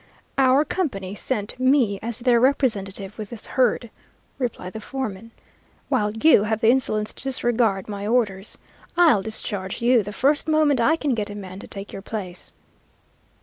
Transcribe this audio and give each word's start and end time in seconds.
"'Our 0.39 0.65
company 0.65 1.13
sent 1.13 1.59
me 1.59 1.99
as 2.01 2.17
their 2.21 2.39
representative 2.39 3.19
with 3.19 3.29
this 3.29 3.45
herd,' 3.45 3.91
replied 4.39 4.73
the 4.73 4.81
foreman, 4.81 5.29
'while 5.89 6.09
you 6.09 6.41
have 6.45 6.59
the 6.59 6.71
insolence 6.71 7.13
to 7.13 7.23
disregard 7.23 7.87
my 7.87 8.07
orders. 8.07 8.57
I'll 8.97 9.21
discharge 9.21 9.79
you 9.79 10.01
the 10.01 10.11
first 10.11 10.47
moment 10.47 10.81
I 10.81 10.95
can 10.95 11.13
get 11.13 11.29
a 11.29 11.35
man 11.35 11.59
to 11.59 11.67
take 11.67 11.93
your 11.93 12.01
place.' 12.01 12.51